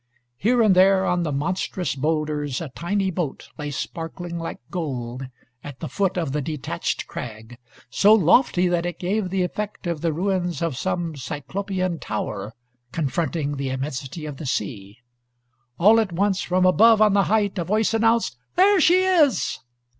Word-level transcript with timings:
Here 0.37 0.63
and 0.63 0.75
there, 0.75 1.05
on 1.05 1.21
the 1.21 1.31
monstrous 1.31 1.93
bowlders, 1.93 2.59
a 2.59 2.69
tiny 2.69 3.11
boat 3.11 3.49
lay 3.59 3.69
sparkling 3.69 4.39
like 4.39 4.59
gold 4.71 5.27
at 5.63 5.77
the 5.79 5.87
foot 5.87 6.17
of 6.17 6.31
the 6.31 6.41
detached 6.41 7.05
crag, 7.05 7.59
so 7.87 8.11
lofty 8.11 8.67
that 8.67 8.83
it 8.87 8.97
gave 8.97 9.29
the 9.29 9.43
effect 9.43 9.85
of 9.85 10.01
the 10.01 10.11
ruins 10.11 10.63
of 10.63 10.75
some 10.75 11.15
Cyclopean 11.15 11.99
tower, 11.99 12.55
confronting 12.91 13.57
the 13.57 13.69
immensity 13.69 14.25
of 14.25 14.37
the 14.37 14.47
sea. 14.47 14.97
All 15.77 15.99
at 15.99 16.11
once, 16.11 16.41
from 16.41 16.65
above 16.65 16.99
on 16.99 17.13
the 17.13 17.25
height, 17.29 17.59
a 17.59 17.63
voice 17.63 17.93
announced, 17.93 18.37
"There 18.55 18.81
she 18.81 19.03
is." 19.03 19.59